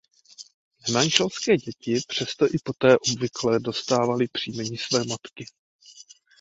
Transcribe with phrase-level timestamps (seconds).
[0.87, 5.45] Nemanželské děti přesto i poté obvykle dostávaly příjmení své matky.